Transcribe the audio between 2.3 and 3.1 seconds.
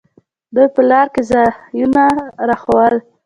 راښوول.